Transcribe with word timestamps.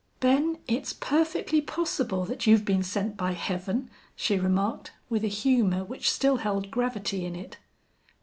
"Ben, 0.19 0.57
it's 0.67 0.93
perfectly 0.93 1.61
possible 1.61 2.25
that 2.25 2.47
you've 2.47 2.65
been 2.65 2.81
sent 2.81 3.15
by 3.15 3.33
Heaven," 3.33 3.91
she 4.15 4.39
remarked, 4.39 4.91
with 5.11 5.23
a 5.23 5.27
humor 5.27 5.83
which 5.83 6.09
still 6.09 6.37
held 6.37 6.71
gravity 6.71 7.23
in 7.23 7.35
it. 7.35 7.57